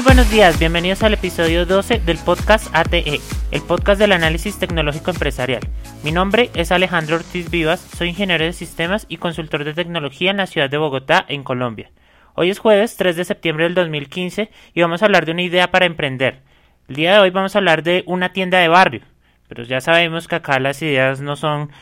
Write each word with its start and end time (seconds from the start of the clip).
Muy 0.00 0.06
buenos 0.06 0.30
días, 0.30 0.58
bienvenidos 0.58 1.02
al 1.02 1.12
episodio 1.12 1.66
12 1.66 1.98
del 1.98 2.16
podcast 2.16 2.74
ATE, 2.74 3.20
el 3.50 3.60
podcast 3.60 4.00
del 4.00 4.12
análisis 4.12 4.58
tecnológico 4.58 5.10
empresarial. 5.10 5.60
Mi 6.02 6.10
nombre 6.10 6.48
es 6.54 6.72
Alejandro 6.72 7.16
Ortiz 7.16 7.50
Vivas, 7.50 7.80
soy 7.80 8.08
ingeniero 8.08 8.42
de 8.42 8.54
sistemas 8.54 9.04
y 9.10 9.18
consultor 9.18 9.62
de 9.62 9.74
tecnología 9.74 10.30
en 10.30 10.38
la 10.38 10.46
ciudad 10.46 10.70
de 10.70 10.78
Bogotá, 10.78 11.26
en 11.28 11.42
Colombia. 11.42 11.90
Hoy 12.34 12.48
es 12.48 12.58
jueves 12.58 12.96
3 12.96 13.14
de 13.14 13.26
septiembre 13.26 13.64
del 13.64 13.74
2015 13.74 14.50
y 14.72 14.80
vamos 14.80 15.02
a 15.02 15.04
hablar 15.04 15.26
de 15.26 15.32
una 15.32 15.42
idea 15.42 15.70
para 15.70 15.84
emprender. 15.84 16.40
El 16.88 16.96
día 16.96 17.12
de 17.12 17.18
hoy 17.18 17.28
vamos 17.28 17.54
a 17.54 17.58
hablar 17.58 17.82
de 17.82 18.02
una 18.06 18.32
tienda 18.32 18.58
de 18.58 18.68
barrio, 18.68 19.02
pero 19.48 19.64
ya 19.64 19.82
sabemos 19.82 20.28
que 20.28 20.36
acá 20.36 20.58
las 20.60 20.80
ideas 20.80 21.20
no 21.20 21.36
son 21.36 21.72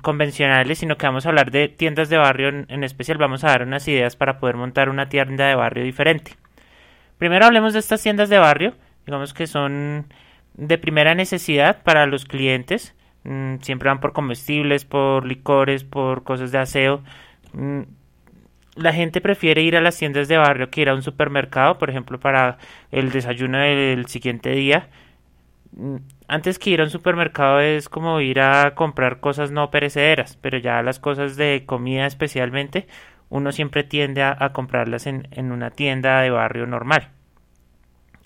convencionales, 0.00 0.78
sino 0.78 0.96
que 0.96 1.06
vamos 1.06 1.26
a 1.26 1.30
hablar 1.30 1.50
de 1.50 1.66
tiendas 1.66 2.08
de 2.08 2.18
barrio 2.18 2.50
en, 2.68 2.84
especial, 2.84 3.18
vamos 3.18 3.42
a 3.42 3.48
dar 3.48 3.64
unas 3.64 3.88
ideas 3.88 4.14
para 4.14 4.38
poder 4.38 4.54
montar 4.54 4.90
una 4.90 5.08
tienda 5.08 5.48
de 5.48 5.56
barrio 5.56 5.82
diferente. 5.82 6.36
Primero 7.18 7.46
hablemos 7.46 7.72
de 7.72 7.80
estas 7.80 8.02
tiendas 8.02 8.28
de 8.28 8.38
barrio, 8.38 8.74
digamos 9.04 9.34
que 9.34 9.46
son 9.46 10.06
de 10.54 10.78
primera 10.78 11.14
necesidad 11.14 11.82
para 11.82 12.06
los 12.06 12.24
clientes, 12.24 12.94
mm, 13.24 13.56
siempre 13.60 13.88
van 13.88 14.00
por 14.00 14.12
comestibles, 14.12 14.84
por 14.84 15.26
licores, 15.26 15.84
por 15.84 16.24
cosas 16.24 16.52
de 16.52 16.58
aseo. 16.58 17.02
Mm, 17.52 17.82
la 18.76 18.92
gente 18.92 19.20
prefiere 19.20 19.62
ir 19.62 19.76
a 19.76 19.80
las 19.80 19.96
tiendas 19.98 20.28
de 20.28 20.36
barrio 20.36 20.70
que 20.70 20.82
ir 20.82 20.88
a 20.88 20.94
un 20.94 21.02
supermercado, 21.02 21.78
por 21.78 21.90
ejemplo, 21.90 22.20
para 22.20 22.58
el 22.92 23.10
desayuno 23.10 23.58
del 23.58 24.06
siguiente 24.06 24.50
día. 24.50 24.88
Mm, 25.72 25.96
antes 26.28 26.58
que 26.58 26.70
ir 26.70 26.80
a 26.80 26.84
un 26.84 26.90
supermercado 26.90 27.60
es 27.60 27.88
como 27.88 28.20
ir 28.20 28.40
a 28.40 28.74
comprar 28.74 29.20
cosas 29.20 29.50
no 29.50 29.70
perecederas, 29.70 30.36
pero 30.40 30.58
ya 30.58 30.82
las 30.82 30.98
cosas 31.00 31.36
de 31.36 31.64
comida 31.66 32.06
especialmente 32.06 32.86
uno 33.30 33.52
siempre 33.52 33.84
tiende 33.84 34.22
a, 34.22 34.52
comprarlas 34.52 35.06
en, 35.06 35.28
en, 35.32 35.52
una 35.52 35.70
tienda 35.70 36.20
de 36.22 36.30
barrio 36.30 36.66
normal. 36.66 37.08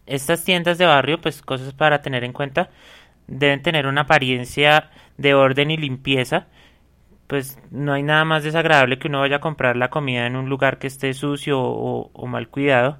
Estas 0.07 0.45
tiendas 0.45 0.79
de 0.79 0.87
barrio, 0.87 1.21
pues 1.21 1.43
cosas 1.43 1.73
para 1.75 2.03
tener 2.03 2.25
en 2.25 2.33
cuenta, 2.33 2.71
deben 3.27 3.63
tener 3.63 3.87
una 3.87 4.03
apariencia 4.03 4.91
de 5.17 5.35
orden 5.35 5.71
y 5.71 5.77
limpieza. 5.77 6.47
Pues 7.27 7.59
no 7.71 7.93
hay 7.93 8.03
nada 8.03 8.25
más 8.25 8.45
desagradable 8.45 8.99
que 8.99 9.09
uno 9.09 9.21
vaya 9.21 9.37
a 9.37 9.41
comprar 9.41 9.77
la 9.77 9.91
comida 9.91 10.27
en 10.27 10.37
un 10.37 10.49
lugar 10.49 10.79
que 10.79 10.87
esté 10.87 11.15
sucio 11.15 11.61
o, 11.61 12.11
o 12.13 12.27
mal 12.27 12.49
cuidado. 12.49 12.99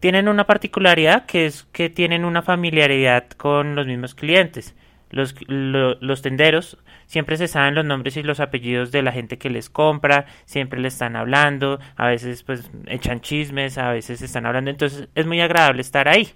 Tienen 0.00 0.28
una 0.28 0.46
particularidad 0.46 1.26
que 1.26 1.46
es 1.46 1.64
que 1.72 1.90
tienen 1.90 2.24
una 2.24 2.42
familiaridad 2.42 3.28
con 3.30 3.74
los 3.74 3.86
mismos 3.86 4.14
clientes. 4.14 4.74
Los, 5.10 5.34
los 5.48 6.22
tenderos 6.22 6.78
siempre 7.06 7.36
se 7.36 7.46
saben 7.46 7.74
los 7.74 7.84
nombres 7.84 8.16
y 8.16 8.22
los 8.22 8.40
apellidos 8.40 8.90
de 8.90 9.02
la 9.02 9.12
gente 9.12 9.38
que 9.38 9.50
les 9.50 9.70
compra, 9.70 10.26
siempre 10.44 10.80
le 10.80 10.88
están 10.88 11.16
hablando, 11.16 11.78
a 11.96 12.08
veces 12.08 12.42
pues 12.42 12.70
echan 12.86 13.20
chismes, 13.20 13.78
a 13.78 13.90
veces 13.90 14.20
están 14.20 14.46
hablando, 14.46 14.70
entonces 14.70 15.08
es 15.14 15.26
muy 15.26 15.40
agradable 15.40 15.80
estar 15.80 16.08
ahí. 16.08 16.32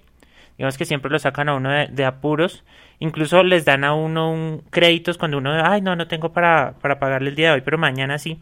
Digamos 0.57 0.77
que 0.77 0.85
siempre 0.85 1.11
lo 1.11 1.19
sacan 1.19 1.49
a 1.49 1.55
uno 1.55 1.69
de, 1.69 2.05
apuros, 2.05 2.63
incluso 2.99 3.43
les 3.43 3.65
dan 3.65 3.83
a 3.83 3.93
uno 3.93 4.31
un 4.31 4.63
créditos 4.69 5.17
cuando 5.17 5.37
uno, 5.37 5.53
ay 5.65 5.81
no, 5.81 5.95
no 5.95 6.07
tengo 6.07 6.31
para, 6.33 6.75
para 6.81 6.99
pagarle 6.99 7.29
el 7.29 7.35
día 7.35 7.47
de 7.47 7.53
hoy, 7.55 7.61
pero 7.61 7.77
mañana 7.77 8.17
sí. 8.19 8.39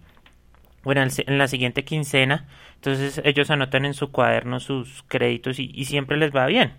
Bueno, 0.83 1.01
en 1.01 1.37
la 1.37 1.47
siguiente 1.47 1.83
quincena, 1.83 2.47
entonces 2.75 3.21
ellos 3.25 3.49
anotan 3.51 3.85
en 3.85 3.93
su 3.93 4.11
cuaderno 4.11 4.59
sus 4.59 5.03
créditos 5.07 5.59
y, 5.59 5.71
y 5.73 5.85
siempre 5.85 6.17
les 6.17 6.33
va 6.33 6.45
bien. 6.45 6.73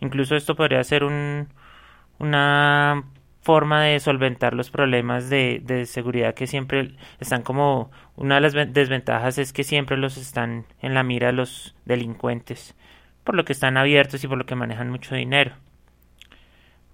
Incluso 0.00 0.36
esto 0.36 0.56
podría 0.56 0.82
ser 0.82 1.04
un, 1.04 1.48
una 2.18 3.04
forma 3.42 3.82
de 3.82 3.98
solventar 4.00 4.54
los 4.54 4.70
problemas 4.70 5.30
de, 5.30 5.62
de, 5.64 5.86
seguridad 5.86 6.34
que 6.34 6.46
siempre 6.46 6.92
están 7.18 7.42
como 7.42 7.90
una 8.14 8.34
de 8.34 8.40
las 8.42 8.52
desventajas 8.52 9.38
es 9.38 9.52
que 9.52 9.64
siempre 9.64 9.96
los 9.96 10.18
están 10.18 10.66
en 10.82 10.92
la 10.92 11.02
mira 11.02 11.32
los 11.32 11.74
delincuentes 11.86 12.74
por 13.24 13.34
lo 13.34 13.44
que 13.44 13.52
están 13.52 13.76
abiertos 13.76 14.22
y 14.22 14.28
por 14.28 14.38
lo 14.38 14.46
que 14.46 14.54
manejan 14.54 14.90
mucho 14.90 15.14
dinero. 15.14 15.52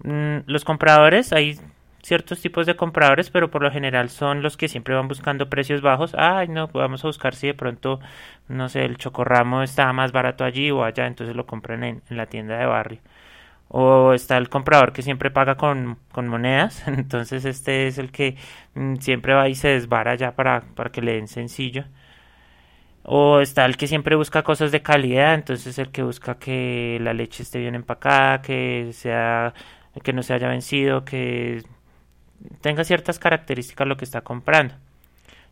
Mm, 0.04 0.38
los 0.46 0.64
compradores 0.64 1.32
hay 1.32 1.58
ciertos 2.02 2.40
tipos 2.40 2.66
de 2.66 2.76
compradores 2.76 3.30
pero 3.30 3.50
por 3.50 3.62
lo 3.62 3.70
general 3.70 4.10
son 4.10 4.42
los 4.42 4.56
que 4.56 4.68
siempre 4.68 4.94
van 4.94 5.08
buscando 5.08 5.48
precios 5.48 5.80
bajos. 5.80 6.14
Ay 6.16 6.48
no 6.48 6.68
vamos 6.68 7.04
a 7.04 7.08
buscar 7.08 7.34
si 7.34 7.48
de 7.48 7.54
pronto 7.54 8.00
no 8.48 8.68
sé 8.68 8.84
el 8.84 8.96
chocorramo 8.96 9.62
está 9.62 9.92
más 9.92 10.12
barato 10.12 10.44
allí 10.44 10.70
o 10.70 10.84
allá 10.84 11.06
entonces 11.06 11.34
lo 11.34 11.46
compran 11.46 11.84
en 11.84 12.02
la 12.10 12.26
tienda 12.26 12.58
de 12.58 12.66
barrio 12.66 13.00
o 13.68 14.12
está 14.12 14.36
el 14.36 14.48
comprador 14.48 14.92
que 14.92 15.02
siempre 15.02 15.30
paga 15.30 15.56
con, 15.56 15.98
con 16.12 16.28
monedas, 16.28 16.84
entonces 16.88 17.44
este 17.44 17.86
es 17.88 17.98
el 17.98 18.12
que 18.12 18.36
mm, 18.74 18.96
siempre 18.96 19.34
va 19.34 19.48
y 19.48 19.54
se 19.54 19.68
desvara 19.68 20.14
ya 20.16 20.34
para, 20.36 20.62
para 20.74 20.90
que 20.90 21.02
le 21.02 21.14
den 21.14 21.28
sencillo. 21.28 21.84
O 23.06 23.40
está 23.40 23.66
el 23.66 23.76
que 23.76 23.86
siempre 23.86 24.16
busca 24.16 24.42
cosas 24.42 24.72
de 24.72 24.82
calidad, 24.82 25.34
entonces 25.34 25.78
el 25.78 25.90
que 25.90 26.02
busca 26.02 26.38
que 26.38 26.98
la 27.02 27.12
leche 27.12 27.42
esté 27.42 27.58
bien 27.60 27.74
empacada, 27.74 28.40
que 28.40 28.90
sea 28.92 29.52
que 30.02 30.12
no 30.12 30.22
se 30.22 30.34
haya 30.34 30.48
vencido, 30.48 31.04
que 31.04 31.62
tenga 32.60 32.84
ciertas 32.84 33.18
características 33.18 33.86
lo 33.86 33.96
que 33.96 34.04
está 34.04 34.22
comprando. 34.22 34.74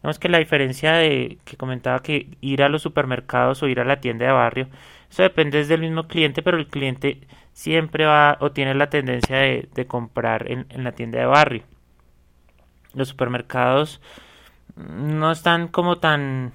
Vemos 0.03 0.19
que 0.19 0.29
la 0.29 0.39
diferencia 0.39 0.95
de 0.95 1.39
que 1.45 1.57
comentaba 1.57 2.03
que 2.03 2.29
ir 2.41 2.63
a 2.63 2.69
los 2.69 2.83
supermercados 2.83 3.63
o 3.63 3.69
ir 3.69 3.81
a 3.81 3.85
la 3.85 4.01
tienda 4.01 4.27
de 4.27 4.33
barrio, 4.33 4.69
eso 5.11 5.23
depende 5.23 5.65
del 5.65 5.81
mismo 5.81 6.09
cliente, 6.09 6.43
pero 6.43 6.57
el 6.59 6.67
cliente 6.69 7.21
siempre 7.53 8.07
va 8.07 8.37
o 8.41 8.53
tiene 8.53 8.75
la 8.75 8.91
tendencia 8.91 9.37
de, 9.37 9.87
comprar 9.87 10.51
en, 10.51 10.67
la 10.85 10.93
tienda 10.93 11.21
de 11.21 11.27
barrio. 11.27 11.63
Los 12.95 13.09
supermercados 13.09 14.01
no 14.77 15.33
están 15.33 15.69
como 15.69 15.99
tan 15.99 16.53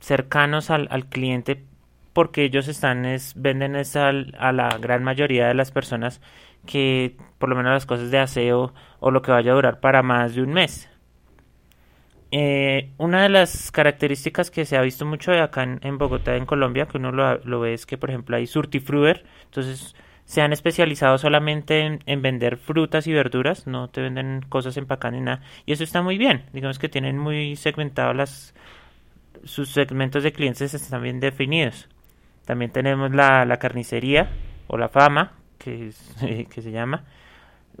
cercanos 0.00 0.70
al, 0.70 1.06
cliente 1.06 1.64
porque 2.12 2.44
ellos 2.44 2.68
están 2.68 3.04
es, 3.04 3.34
venden 3.36 3.76
es 3.76 3.96
a 3.96 4.12
la 4.12 4.78
gran 4.78 5.04
mayoría 5.04 5.48
de 5.48 5.54
las 5.54 5.70
personas 5.70 6.20
que 6.66 7.16
por 7.38 7.48
lo 7.48 7.56
menos 7.56 7.72
las 7.72 7.86
cosas 7.86 8.10
de 8.10 8.18
aseo 8.18 8.74
o 8.98 9.10
lo 9.10 9.22
que 9.22 9.32
vaya 9.32 9.52
a 9.52 9.54
durar 9.54 9.80
para 9.80 10.02
más 10.02 10.34
de 10.34 10.42
un 10.42 10.52
mes. 10.52 10.88
Eh, 12.32 12.90
una 12.96 13.22
de 13.22 13.28
las 13.28 13.72
características 13.72 14.50
que 14.50 14.64
se 14.64 14.76
ha 14.76 14.82
visto 14.82 15.04
mucho 15.04 15.32
acá 15.32 15.64
en, 15.64 15.98
Bogotá, 15.98 16.36
en 16.36 16.46
Colombia, 16.46 16.86
que 16.86 16.98
uno 16.98 17.10
lo, 17.10 17.38
lo, 17.38 17.60
ve 17.60 17.74
es 17.74 17.86
que, 17.86 17.98
por 17.98 18.10
ejemplo, 18.10 18.36
hay 18.36 18.46
surtifruer, 18.46 19.24
entonces 19.46 19.96
se 20.30 20.42
han 20.42 20.52
especializado 20.52 21.18
solamente 21.18 21.98
en, 22.06 22.22
vender 22.22 22.56
frutas 22.56 23.08
y 23.08 23.12
verduras, 23.12 23.66
no 23.66 23.88
te 23.88 24.00
venden 24.00 24.46
cosas 24.48 24.76
empacadas 24.76 25.18
ni 25.18 25.24
nada, 25.24 25.42
y 25.66 25.72
eso 25.72 25.82
está 25.82 26.02
muy 26.02 26.18
bien, 26.18 26.44
digamos 26.52 26.78
que 26.78 26.88
tienen 26.88 27.18
muy 27.18 27.56
segmentado 27.56 28.14
las 28.14 28.54
sus 29.42 29.70
segmentos 29.70 30.22
de 30.22 30.32
clientes 30.32 30.72
están 30.72 31.02
bien 31.02 31.18
definidos. 31.18 31.88
También 32.44 32.70
tenemos 32.70 33.10
la, 33.10 33.44
la 33.44 33.56
carnicería 33.56 34.30
o 34.68 34.78
la 34.78 34.88
fama, 34.88 35.32
que, 35.58 35.90
que 36.48 36.62
se 36.62 36.70
llama, 36.70 37.02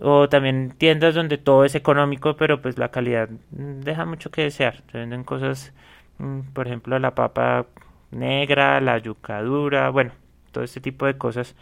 o 0.00 0.28
también 0.28 0.72
tiendas 0.76 1.14
donde 1.14 1.38
todo 1.38 1.64
es 1.64 1.76
económico, 1.76 2.34
pero 2.34 2.60
pues 2.60 2.78
la 2.78 2.90
calidad 2.90 3.28
deja 3.52 4.04
mucho 4.06 4.32
que 4.32 4.42
desear. 4.42 4.82
Se 4.90 4.98
venden 4.98 5.22
cosas, 5.22 5.72
mm, 6.18 6.40
por 6.52 6.66
ejemplo, 6.66 6.98
la 6.98 7.14
papa 7.14 7.66
negra, 8.10 8.80
la 8.80 8.98
yucadura, 8.98 9.90
bueno, 9.90 10.10
todo 10.50 10.64
este 10.64 10.80
tipo 10.80 11.06
de 11.06 11.16
cosas 11.16 11.54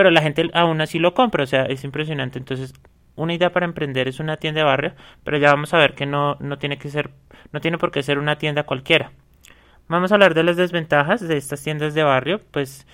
pero 0.00 0.10
la 0.10 0.22
gente 0.22 0.48
aún 0.54 0.80
así 0.80 0.98
lo 0.98 1.12
compra, 1.12 1.44
o 1.44 1.46
sea, 1.46 1.64
es 1.64 1.84
impresionante. 1.84 2.38
Entonces, 2.38 2.72
una 3.16 3.34
idea 3.34 3.52
para 3.52 3.66
emprender 3.66 4.08
es 4.08 4.18
una 4.18 4.38
tienda 4.38 4.60
de 4.60 4.64
barrio, 4.64 4.94
pero 5.24 5.36
ya 5.36 5.50
vamos 5.50 5.74
a 5.74 5.76
ver 5.76 5.94
que 5.94 6.06
no, 6.06 6.38
no 6.40 6.56
tiene 6.56 6.78
que 6.78 6.88
ser, 6.88 7.10
no 7.52 7.60
tiene 7.60 7.76
por 7.76 7.90
qué 7.90 8.02
ser 8.02 8.18
una 8.18 8.38
tienda 8.38 8.62
cualquiera. 8.62 9.12
Vamos 9.88 10.10
a 10.10 10.14
hablar 10.14 10.32
de 10.32 10.42
las 10.42 10.56
desventajas 10.56 11.20
de 11.20 11.36
estas 11.36 11.62
tiendas 11.62 11.92
de 11.92 12.02
barrio, 12.02 12.40
pues 12.50 12.86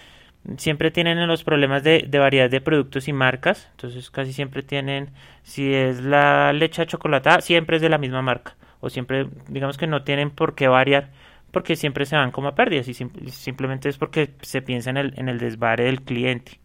siempre 0.56 0.90
tienen 0.90 1.24
los 1.28 1.44
problemas 1.44 1.84
de, 1.84 2.04
de 2.08 2.18
variedad 2.18 2.50
de 2.50 2.60
productos 2.60 3.06
y 3.06 3.12
marcas, 3.12 3.68
entonces 3.70 4.10
casi 4.10 4.32
siempre 4.32 4.64
tienen, 4.64 5.10
si 5.44 5.72
es 5.72 6.00
la 6.02 6.52
leche 6.52 6.84
chocolatada, 6.86 7.40
siempre 7.40 7.76
es 7.76 7.82
de 7.82 7.88
la 7.88 7.98
misma 7.98 8.20
marca, 8.20 8.56
o 8.80 8.90
siempre, 8.90 9.28
digamos 9.46 9.78
que 9.78 9.86
no 9.86 10.02
tienen 10.02 10.30
por 10.32 10.56
qué 10.56 10.66
variar, 10.66 11.12
porque 11.52 11.76
siempre 11.76 12.04
se 12.04 12.16
van 12.16 12.32
como 12.32 12.48
a 12.48 12.56
pérdidas 12.56 12.88
y 12.88 12.94
simplemente 12.94 13.88
es 13.88 13.96
porque 13.96 14.34
se 14.42 14.60
piensa 14.60 14.90
en 14.90 14.96
el, 14.96 15.14
en 15.16 15.28
el 15.28 15.38
desvare 15.38 15.84
del 15.84 16.02
cliente. 16.02 16.58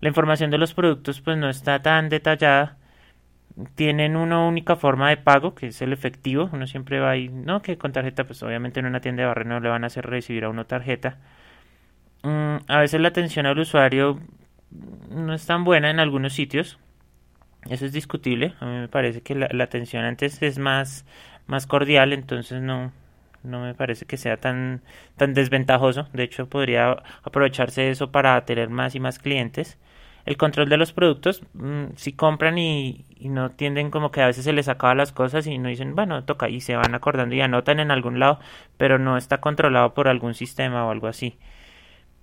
La 0.00 0.08
información 0.08 0.50
de 0.50 0.58
los 0.58 0.74
productos 0.74 1.20
pues 1.20 1.36
no 1.36 1.48
está 1.48 1.82
tan 1.82 2.08
detallada. 2.08 2.76
Tienen 3.74 4.16
una 4.16 4.46
única 4.46 4.76
forma 4.76 5.08
de 5.10 5.16
pago, 5.16 5.54
que 5.54 5.68
es 5.68 5.82
el 5.82 5.92
efectivo. 5.92 6.48
Uno 6.52 6.66
siempre 6.66 7.00
va 7.00 7.10
ahí, 7.10 7.28
no 7.28 7.62
que 7.62 7.76
con 7.78 7.92
tarjeta, 7.92 8.24
pues 8.24 8.42
obviamente 8.42 8.80
en 8.80 8.86
una 8.86 9.00
tienda 9.00 9.22
de 9.22 9.28
barrio 9.28 9.46
no 9.46 9.60
le 9.60 9.68
van 9.68 9.84
a 9.84 9.88
hacer 9.88 10.06
recibir 10.06 10.44
a 10.44 10.50
uno 10.50 10.66
tarjeta. 10.66 11.18
Mm, 12.22 12.58
a 12.68 12.78
veces 12.78 13.00
la 13.00 13.08
atención 13.08 13.46
al 13.46 13.58
usuario 13.58 14.20
no 15.10 15.34
es 15.34 15.46
tan 15.46 15.64
buena 15.64 15.90
en 15.90 16.00
algunos 16.00 16.32
sitios. 16.32 16.78
Eso 17.68 17.86
es 17.86 17.92
discutible. 17.92 18.54
A 18.60 18.66
mí 18.66 18.72
me 18.78 18.88
parece 18.88 19.22
que 19.22 19.34
la, 19.34 19.64
atención 19.64 20.04
antes 20.04 20.42
es 20.42 20.58
más, 20.58 21.04
más 21.46 21.66
cordial, 21.66 22.12
entonces 22.12 22.62
no, 22.62 22.92
no 23.42 23.60
me 23.62 23.74
parece 23.74 24.06
que 24.06 24.16
sea 24.16 24.38
tan, 24.38 24.82
tan 25.16 25.34
desventajoso. 25.34 26.08
De 26.12 26.22
hecho, 26.24 26.48
podría 26.48 27.02
aprovecharse 27.24 27.90
eso 27.90 28.12
para 28.12 28.44
tener 28.44 28.68
más 28.70 28.94
y 28.94 29.00
más 29.00 29.18
clientes 29.18 29.78
el 30.28 30.36
control 30.36 30.68
de 30.68 30.76
los 30.76 30.92
productos, 30.92 31.42
mm, 31.54 31.96
si 31.96 32.12
compran 32.12 32.58
y, 32.58 33.06
no 33.20 33.50
tienden 33.50 33.90
como 33.90 34.10
que 34.12 34.20
a 34.22 34.26
veces 34.26 34.44
se 34.44 34.52
les 34.52 34.68
acaba 34.68 34.94
las 34.94 35.10
cosas 35.10 35.46
y 35.46 35.58
no 35.58 35.70
dicen, 35.70 35.94
bueno, 35.96 36.24
toca 36.24 36.48
y 36.50 36.60
se 36.60 36.76
van 36.76 36.94
acordando 36.94 37.34
y 37.34 37.40
anotan 37.40 37.80
en 37.80 37.90
algún 37.90 38.18
lado, 38.20 38.38
pero 38.76 38.98
no 38.98 39.16
está 39.16 39.40
controlado 39.40 39.94
por 39.94 40.06
algún 40.06 40.34
sistema 40.34 40.84
o 40.86 40.90
algo 40.90 41.06
así. 41.08 41.38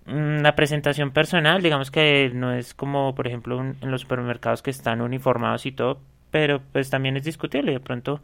Mm, 0.05 0.41
la 0.41 0.55
presentación 0.55 1.11
personal, 1.11 1.61
digamos 1.63 1.91
que 1.91 2.31
no 2.33 2.53
es 2.53 2.73
como, 2.75 3.15
por 3.15 3.27
ejemplo, 3.27 3.59
en 3.59 3.91
los 3.91 4.01
supermercados 4.01 4.61
que 4.61 4.69
están 4.71 5.01
uniformados 5.01 5.65
y 5.65 5.71
todo, 5.71 5.99
pero 6.31 6.61
pues 6.71 6.89
también 6.91 7.17
es 7.17 7.23
discutible. 7.23 7.71
De 7.71 7.79
pronto, 7.79 8.21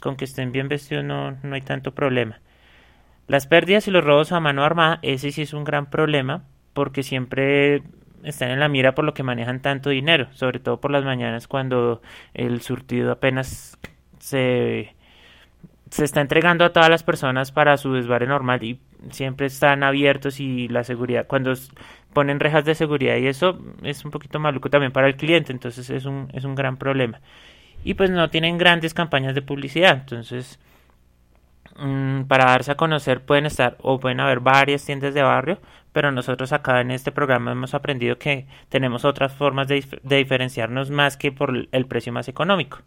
con 0.00 0.16
que 0.16 0.24
estén 0.24 0.52
bien 0.52 0.68
vestidos 0.68 1.04
no, 1.04 1.32
no 1.42 1.54
hay 1.54 1.62
tanto 1.62 1.94
problema. 1.94 2.40
Las 3.28 3.46
pérdidas 3.46 3.86
y 3.88 3.92
los 3.92 4.04
robos 4.04 4.32
a 4.32 4.40
mano 4.40 4.64
armada, 4.64 4.98
ese 5.02 5.30
sí 5.32 5.42
es 5.42 5.52
un 5.54 5.64
gran 5.64 5.88
problema, 5.90 6.44
porque 6.72 7.02
siempre 7.02 7.82
están 8.24 8.50
en 8.50 8.60
la 8.60 8.68
mira 8.68 8.94
por 8.94 9.04
lo 9.04 9.14
que 9.14 9.22
manejan 9.22 9.60
tanto 9.60 9.90
dinero, 9.90 10.28
sobre 10.32 10.58
todo 10.60 10.80
por 10.80 10.90
las 10.90 11.04
mañanas 11.04 11.48
cuando 11.48 12.02
el 12.34 12.60
surtido 12.60 13.12
apenas 13.12 13.78
se, 14.18 14.94
se 15.90 16.04
está 16.04 16.20
entregando 16.20 16.64
a 16.64 16.72
todas 16.72 16.88
las 16.88 17.02
personas 17.02 17.52
para 17.52 17.76
su 17.76 17.92
desvare 17.94 18.26
normal 18.26 18.62
y 18.62 18.80
siempre 19.10 19.46
están 19.46 19.82
abiertos 19.82 20.40
y 20.40 20.68
la 20.68 20.84
seguridad, 20.84 21.26
cuando 21.26 21.52
ponen 22.12 22.40
rejas 22.40 22.64
de 22.64 22.74
seguridad 22.74 23.16
y 23.16 23.26
eso 23.26 23.58
es 23.82 24.04
un 24.04 24.10
poquito 24.10 24.38
maluco 24.38 24.70
también 24.70 24.92
para 24.92 25.06
el 25.06 25.16
cliente, 25.16 25.52
entonces 25.52 25.90
es 25.90 26.04
un, 26.04 26.28
es 26.32 26.44
un 26.44 26.54
gran 26.54 26.76
problema. 26.76 27.20
Y 27.82 27.94
pues 27.94 28.10
no 28.10 28.28
tienen 28.28 28.58
grandes 28.58 28.92
campañas 28.94 29.34
de 29.34 29.42
publicidad, 29.42 29.98
entonces 30.00 30.58
mm, 31.76 32.22
para 32.24 32.44
darse 32.44 32.72
a 32.72 32.76
conocer 32.76 33.22
pueden 33.24 33.46
estar 33.46 33.76
o 33.80 33.98
pueden 33.98 34.20
haber 34.20 34.40
varias 34.40 34.84
tiendas 34.84 35.14
de 35.14 35.22
barrio, 35.22 35.58
pero 35.92 36.12
nosotros 36.12 36.52
acá 36.52 36.80
en 36.80 36.90
este 36.90 37.12
programa 37.12 37.52
hemos 37.52 37.74
aprendido 37.74 38.18
que 38.18 38.46
tenemos 38.68 39.04
otras 39.04 39.32
formas 39.32 39.68
de, 39.68 39.84
diferenciarnos 40.02 40.90
más 40.90 41.16
que 41.16 41.32
por 41.32 41.68
el 41.70 41.86
precio 41.86 42.12
más 42.12 42.28
económico. 42.28 42.80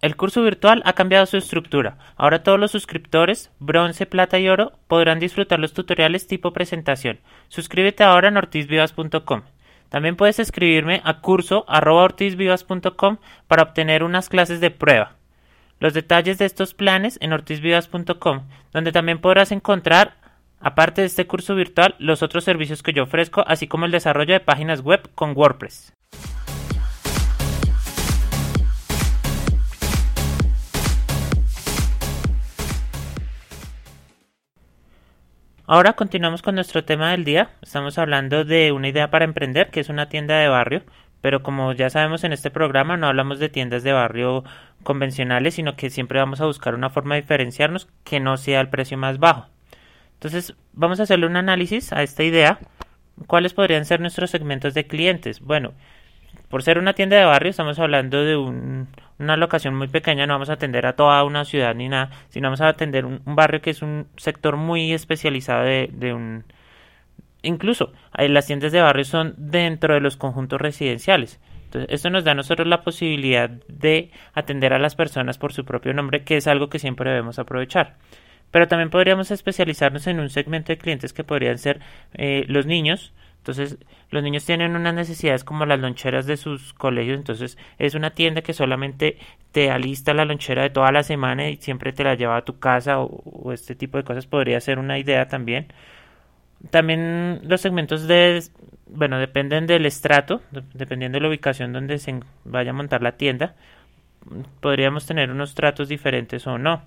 El 0.00 0.14
curso 0.14 0.42
virtual 0.42 0.80
ha 0.84 0.92
cambiado 0.92 1.26
su 1.26 1.36
estructura. 1.36 1.98
Ahora 2.16 2.44
todos 2.44 2.60
los 2.60 2.70
suscriptores, 2.70 3.50
bronce, 3.58 4.06
plata 4.06 4.38
y 4.38 4.48
oro, 4.48 4.72
podrán 4.86 5.18
disfrutar 5.18 5.58
los 5.58 5.72
tutoriales 5.72 6.28
tipo 6.28 6.52
presentación. 6.52 7.18
Suscríbete 7.48 8.04
ahora 8.04 8.28
en 8.28 8.36
ortizvivas.com. 8.36 9.42
También 9.88 10.14
puedes 10.14 10.38
escribirme 10.38 11.00
a 11.04 11.20
curso.ortizvivas.com 11.20 13.16
para 13.48 13.62
obtener 13.64 14.04
unas 14.04 14.28
clases 14.28 14.60
de 14.60 14.70
prueba. 14.70 15.17
Los 15.80 15.94
detalles 15.94 16.38
de 16.38 16.44
estos 16.44 16.74
planes 16.74 17.18
en 17.20 17.32
ortizvivas.com, 17.32 18.48
donde 18.72 18.90
también 18.90 19.20
podrás 19.20 19.52
encontrar, 19.52 20.16
aparte 20.58 21.02
de 21.02 21.06
este 21.06 21.28
curso 21.28 21.54
virtual, 21.54 21.94
los 22.00 22.24
otros 22.24 22.42
servicios 22.42 22.82
que 22.82 22.92
yo 22.92 23.04
ofrezco, 23.04 23.44
así 23.46 23.68
como 23.68 23.86
el 23.86 23.92
desarrollo 23.92 24.34
de 24.34 24.40
páginas 24.40 24.80
web 24.80 25.08
con 25.14 25.36
WordPress. 25.36 25.92
Ahora 35.64 35.92
continuamos 35.92 36.42
con 36.42 36.56
nuestro 36.56 36.84
tema 36.84 37.12
del 37.12 37.24
día. 37.24 37.50
Estamos 37.62 37.98
hablando 37.98 38.44
de 38.44 38.72
una 38.72 38.88
idea 38.88 39.10
para 39.10 39.26
emprender, 39.26 39.70
que 39.70 39.80
es 39.80 39.90
una 39.90 40.08
tienda 40.08 40.38
de 40.38 40.48
barrio, 40.48 40.82
pero 41.20 41.42
como 41.42 41.72
ya 41.72 41.90
sabemos 41.90 42.24
en 42.24 42.32
este 42.32 42.50
programa 42.50 42.96
no 42.96 43.06
hablamos 43.06 43.38
de 43.38 43.48
tiendas 43.48 43.82
de 43.82 43.92
barrio 43.92 44.44
convencionales, 44.82 45.54
sino 45.54 45.76
que 45.76 45.90
siempre 45.90 46.18
vamos 46.18 46.40
a 46.40 46.46
buscar 46.46 46.74
una 46.74 46.90
forma 46.90 47.14
de 47.14 47.22
diferenciarnos 47.22 47.88
que 48.04 48.20
no 48.20 48.36
sea 48.36 48.60
el 48.60 48.68
precio 48.68 48.96
más 48.98 49.18
bajo. 49.18 49.46
Entonces, 50.14 50.54
vamos 50.72 50.98
a 50.98 51.04
hacerle 51.04 51.26
un 51.26 51.36
análisis 51.36 51.92
a 51.92 52.02
esta 52.02 52.24
idea. 52.24 52.58
¿Cuáles 53.26 53.54
podrían 53.54 53.84
ser 53.84 54.00
nuestros 54.00 54.30
segmentos 54.30 54.74
de 54.74 54.86
clientes? 54.86 55.40
Bueno, 55.40 55.74
por 56.48 56.62
ser 56.62 56.78
una 56.78 56.94
tienda 56.94 57.16
de 57.16 57.24
barrio, 57.24 57.50
estamos 57.50 57.78
hablando 57.78 58.24
de 58.24 58.36
una 58.36 59.36
locación 59.36 59.74
muy 59.74 59.88
pequeña, 59.88 60.26
no 60.26 60.34
vamos 60.34 60.50
a 60.50 60.54
atender 60.54 60.86
a 60.86 60.94
toda 60.94 61.22
una 61.24 61.44
ciudad 61.44 61.74
ni 61.74 61.88
nada, 61.88 62.10
sino 62.30 62.46
vamos 62.46 62.60
a 62.60 62.68
atender 62.68 63.04
un, 63.04 63.20
barrio 63.24 63.60
que 63.60 63.70
es 63.70 63.82
un 63.82 64.08
sector 64.16 64.56
muy 64.56 64.92
especializado 64.92 65.64
de, 65.64 66.12
un... 66.14 66.44
Incluso 67.42 67.92
las 68.16 68.46
tiendas 68.46 68.72
de 68.72 68.80
barrio 68.80 69.04
son 69.04 69.34
dentro 69.36 69.94
de 69.94 70.00
los 70.00 70.16
conjuntos 70.16 70.60
residenciales. 70.60 71.40
Entonces, 71.64 71.90
esto 71.92 72.10
nos 72.10 72.24
da 72.24 72.32
a 72.32 72.34
nosotros 72.34 72.66
la 72.66 72.82
posibilidad 72.82 73.50
de 73.68 74.10
atender 74.32 74.72
a 74.72 74.78
las 74.78 74.94
personas 74.94 75.38
por 75.38 75.52
su 75.52 75.64
propio 75.64 75.92
nombre, 75.92 76.24
que 76.24 76.36
es 76.36 76.46
algo 76.46 76.68
que 76.68 76.78
siempre 76.78 77.10
debemos 77.10 77.38
aprovechar. 77.38 77.96
Pero 78.50 78.66
también 78.66 78.90
podríamos 78.90 79.30
especializarnos 79.30 80.06
en 80.06 80.20
un 80.20 80.30
segmento 80.30 80.72
de 80.72 80.78
clientes 80.78 81.12
que 81.12 81.24
podrían 81.24 81.58
ser 81.58 81.80
eh, 82.14 82.44
los 82.48 82.64
niños, 82.64 83.12
entonces, 83.48 83.78
los 84.10 84.22
niños 84.22 84.44
tienen 84.44 84.76
unas 84.76 84.92
necesidades 84.92 85.42
como 85.42 85.64
las 85.64 85.80
loncheras 85.80 86.26
de 86.26 86.36
sus 86.36 86.74
colegios, 86.74 87.16
entonces 87.16 87.56
es 87.78 87.94
una 87.94 88.10
tienda 88.10 88.42
que 88.42 88.52
solamente 88.52 89.16
te 89.52 89.70
alista 89.70 90.12
la 90.12 90.26
lonchera 90.26 90.62
de 90.64 90.70
toda 90.70 90.92
la 90.92 91.02
semana 91.02 91.48
y 91.48 91.56
siempre 91.56 91.94
te 91.94 92.04
la 92.04 92.14
lleva 92.14 92.36
a 92.36 92.44
tu 92.44 92.58
casa 92.58 93.00
o, 93.00 93.52
este 93.52 93.74
tipo 93.74 93.96
de 93.96 94.04
cosas 94.04 94.26
podría 94.26 94.60
ser 94.60 94.78
una 94.78 94.98
idea 94.98 95.28
también. 95.28 95.68
También 96.70 97.40
los 97.44 97.60
segmentos 97.60 98.08
de, 98.08 98.42
bueno, 98.86 99.18
dependen 99.18 99.66
del 99.66 99.86
estrato, 99.86 100.42
dependiendo 100.74 101.16
de 101.16 101.22
la 101.22 101.28
ubicación 101.28 101.72
donde 101.72 101.98
se 101.98 102.20
vaya 102.44 102.70
a 102.70 102.74
montar 102.74 103.02
la 103.02 103.12
tienda, 103.12 103.54
podríamos 104.60 105.06
tener 105.06 105.30
unos 105.30 105.54
tratos 105.54 105.88
diferentes 105.88 106.46
o 106.46 106.58
no 106.58 106.82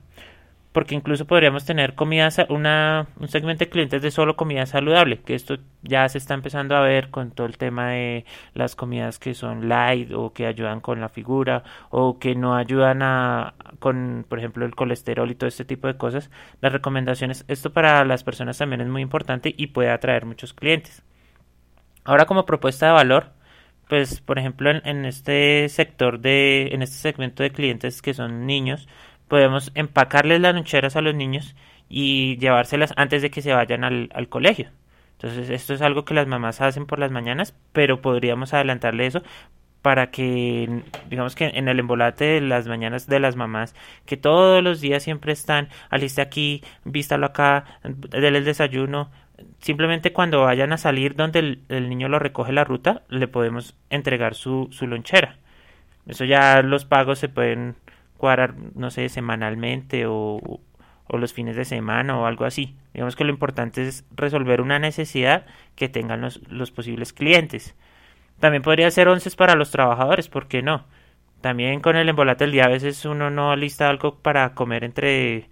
porque 0.72 0.96
incluso 0.96 1.26
podríamos 1.26 1.66
tener 1.66 1.96
comida, 1.96 2.30
una, 2.50 3.08
un 3.20 3.28
segmento 3.28 3.66
de 3.66 3.70
clientes 3.70 4.02
de 4.02 4.10
solo 4.10 4.38
comida 4.38 4.66
saludable, 4.66 5.20
que 5.20 5.36
esto 5.36 5.58
ya 5.82 6.08
se 6.08 6.18
está 6.18 6.34
empezando 6.34 6.76
a 6.76 6.82
ver 6.82 7.10
con 7.10 7.32
todo 7.32 7.46
el 7.48 7.58
tema 7.58 7.90
de 7.90 8.26
las 8.54 8.76
comidas 8.76 9.20
que 9.20 9.34
son 9.34 9.68
light 9.68 10.12
o 10.14 10.32
que 10.32 10.46
ayudan 10.46 10.80
con 10.80 11.02
la 11.02 11.10
figura 11.10 11.64
o 11.90 12.20
que 12.20 12.36
no 12.36 12.56
ayudan 12.56 13.02
a 13.02 13.54
con, 13.80 14.26
por 14.30 14.40
ejemplo, 14.40 14.66
el 14.66 14.76
colesterol 14.76 15.30
y 15.30 15.36
todo 15.36 15.48
este 15.50 15.66
tipo 15.66 15.88
de 15.88 15.98
cosas. 15.98 16.30
Las 16.62 16.72
recomendaciones, 16.72 17.44
esto 17.50 17.74
para 17.74 18.06
las 18.06 18.24
personas 18.24 18.58
también 18.58 18.82
es 18.82 18.88
muy 18.88 19.02
importante 19.02 19.54
y 19.58 19.68
puede 19.68 19.90
atraer 19.90 20.26
muchos 20.26 20.54
clientes. 20.54 21.04
Ahora 22.06 22.26
como 22.26 22.46
propuesta 22.46 22.88
de 22.88 22.94
valor, 22.94 23.32
pues 23.90 24.22
por 24.22 24.40
ejemplo 24.40 24.72
en, 24.72 24.82
en 24.86 25.06
este 25.06 25.68
sector 25.68 26.20
de, 26.20 26.70
en 26.72 26.82
este 26.82 26.96
segmento 26.96 27.44
de 27.44 27.52
clientes 27.52 28.02
que 28.02 28.14
son 28.14 28.46
niños, 28.46 28.88
podemos 29.32 29.72
empacarles 29.76 30.42
las 30.42 30.54
loncheras 30.54 30.98
a 30.98 31.02
los 31.02 31.16
niños 31.16 31.56
y 31.88 32.36
llevárselas 32.40 32.94
antes 32.98 33.22
de 33.22 33.32
que 33.32 33.42
se 33.42 33.54
vayan 33.54 33.86
al, 33.86 34.28
colegio. 34.28 34.72
Entonces, 35.14 35.50
esto 35.50 35.74
es 35.74 35.82
algo 35.82 36.04
que 36.04 36.14
las 36.14 36.28
mamás 36.28 36.60
hacen 36.60 36.86
por 36.86 37.00
las 37.00 37.12
mañanas, 37.12 37.56
pero 37.72 38.02
podríamos 38.02 38.54
adelantarle 38.54 39.06
eso 39.06 39.24
para 39.82 40.12
que, 40.12 40.84
digamos 41.10 41.36
que 41.36 41.46
en 41.46 41.70
el 41.70 41.80
embolate 41.80 42.26
de 42.26 42.42
las 42.42 42.68
mañanas 42.68 43.08
de 43.08 43.22
las 43.22 43.38
mamás, 43.38 43.74
que 44.06 44.18
todos 44.18 44.62
los 44.62 44.82
días 44.82 45.02
siempre 45.02 45.32
están, 45.32 45.70
aliste 45.90 46.22
aquí, 46.22 46.62
vístalo 46.84 47.28
acá, 47.28 47.64
déle 47.86 48.40
el 48.40 48.44
desayuno. 48.44 49.12
Simplemente 49.60 50.12
cuando 50.12 50.42
vayan 50.42 50.74
a 50.74 50.78
salir 50.78 51.16
donde 51.16 51.40
el, 51.40 51.62
el, 51.70 51.88
niño 51.88 52.10
lo 52.10 52.20
recoge 52.20 52.52
la 52.52 52.66
ruta, 52.66 53.04
le 53.08 53.30
podemos 53.30 53.78
entregar 53.90 54.36
su, 54.36 54.68
su 54.72 54.88
lonchera. 54.88 55.38
Eso 56.06 56.26
ya 56.26 56.62
los 56.64 56.84
pagos 56.84 57.18
se 57.18 57.30
pueden 57.30 57.78
cuadrar, 58.22 58.54
no 58.76 58.92
sé, 58.92 59.10
semanalmente 59.10 60.06
o, 60.06 60.40
o 61.08 61.18
los 61.18 61.34
fines 61.34 61.56
de 61.56 61.66
semana 61.66 62.18
o 62.20 62.26
algo 62.28 62.46
así. 62.46 62.78
Digamos 62.94 63.16
que 63.16 63.24
lo 63.26 63.32
importante 63.32 63.86
es 63.86 64.06
resolver 64.16 64.62
una 64.62 64.78
necesidad 64.80 65.46
que 65.76 65.90
tengan 65.90 66.22
los, 66.22 66.40
los 66.50 66.72
posibles 66.72 67.14
clientes. 67.14 67.76
También 68.40 68.62
podría 68.62 68.90
ser 68.92 69.08
once 69.08 69.30
para 69.32 69.56
los 69.56 69.72
trabajadores, 69.72 70.30
¿por 70.30 70.48
qué 70.48 70.62
no? 70.62 70.86
También 71.42 71.82
con 71.82 71.96
el 71.96 72.08
embolate 72.08 72.44
del 72.44 72.52
día 72.54 72.66
a 72.66 72.70
veces 72.70 73.04
uno 73.06 73.32
no 73.32 73.56
lista 73.56 73.90
algo 73.90 74.20
para 74.20 74.54
comer 74.54 74.84
entre 74.84 75.50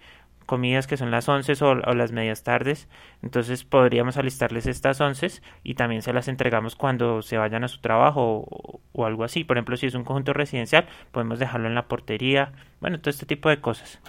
comidas 0.50 0.88
que 0.88 0.96
son 0.96 1.12
las 1.12 1.28
once 1.28 1.52
o, 1.64 1.76
las 1.76 2.10
medias 2.10 2.42
tardes. 2.42 2.88
Entonces 3.22 3.62
podríamos 3.62 4.16
alistarles 4.16 4.66
estas 4.66 5.00
once 5.00 5.40
y 5.62 5.74
también 5.74 6.02
se 6.02 6.12
las 6.12 6.26
entregamos 6.26 6.74
cuando 6.74 7.22
se 7.22 7.38
vayan 7.38 7.62
a 7.62 7.68
su 7.68 7.80
trabajo 7.80 8.80
o, 8.92 9.06
algo 9.06 9.22
así. 9.22 9.44
Por 9.44 9.56
ejemplo, 9.56 9.76
si 9.76 9.86
es 9.86 9.94
un 9.94 10.02
conjunto 10.02 10.32
residencial, 10.32 10.86
podemos 11.12 11.38
dejarlo 11.38 11.68
en 11.68 11.76
la 11.76 11.86
portería. 11.86 12.50
Bueno, 12.80 12.98
todo 12.98 13.10
este 13.10 13.26
tipo 13.26 13.48
de 13.48 13.60
cosas. 13.60 14.00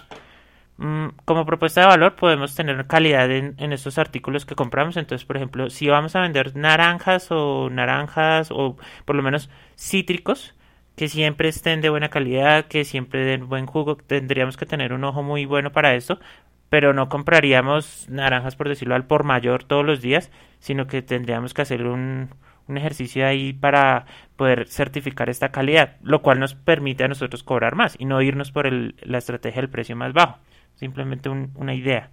Mm, 0.78 1.10
como 1.24 1.46
propuesta 1.46 1.82
de 1.82 1.86
valor 1.86 2.16
podemos 2.16 2.56
tener 2.56 2.88
calidad 2.88 3.30
en, 3.30 3.72
estos 3.72 3.96
artículos 3.98 4.44
que 4.44 4.56
compramos. 4.56 4.96
Entonces, 4.96 5.24
por 5.24 5.36
ejemplo, 5.36 5.70
si 5.70 5.86
vamos 5.86 6.16
a 6.16 6.22
vender 6.22 6.56
naranjas 6.56 7.28
o 7.30 7.70
naranjas 7.70 8.50
o 8.50 8.76
por 9.04 9.14
lo 9.14 9.22
menos 9.22 9.48
cítricos, 9.76 10.56
que 10.96 11.08
siempre 11.08 11.48
estén 11.48 11.80
de 11.80 11.90
buena 11.90 12.08
calidad, 12.08 12.66
que 12.66 12.84
siempre 12.84 13.24
den 13.24 13.48
buen 13.48 13.66
jugo. 13.66 13.96
Tendríamos 13.96 14.56
que 14.56 14.66
tener 14.66 14.92
un 14.92 15.04
ojo 15.04 15.22
muy 15.22 15.44
bueno 15.46 15.72
para 15.72 15.94
esto, 15.94 16.20
pero 16.68 16.92
no 16.92 17.08
compraríamos 17.08 18.06
naranjas, 18.08 18.56
por 18.56 18.68
decirlo 18.68 18.94
al 18.94 19.06
por 19.06 19.24
mayor 19.24 19.64
todos 19.64 19.84
los 19.84 20.00
días, 20.00 20.30
sino 20.58 20.86
que 20.86 21.02
tendríamos 21.02 21.54
que 21.54 21.62
hacer 21.62 21.86
un, 21.86 22.30
un 22.68 22.78
ejercicio 22.78 23.26
ahí 23.26 23.52
para 23.52 24.06
poder 24.36 24.68
certificar 24.68 25.28
esta 25.28 25.50
calidad, 25.50 25.96
lo 26.02 26.22
cual 26.22 26.40
nos 26.40 26.54
permite 26.54 27.04
a 27.04 27.08
nosotros 27.08 27.42
cobrar 27.42 27.74
más 27.74 27.96
y 27.98 28.04
no 28.04 28.20
irnos 28.22 28.52
por 28.52 28.66
el, 28.66 28.94
la 29.02 29.18
estrategia 29.18 29.62
del 29.62 29.70
precio 29.70 29.96
más 29.96 30.12
bajo. 30.12 30.38
Simplemente 30.74 31.28
una 31.28 31.74
idea. 31.74 32.10